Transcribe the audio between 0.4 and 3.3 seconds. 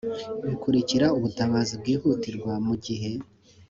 Bikurikira ubutabazi bwihutirwa mu gihe